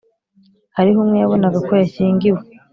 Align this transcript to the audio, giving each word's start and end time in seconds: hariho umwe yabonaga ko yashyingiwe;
hariho 0.77 0.97
umwe 1.03 1.17
yabonaga 1.19 1.59
ko 1.67 1.71
yashyingiwe; 1.81 2.39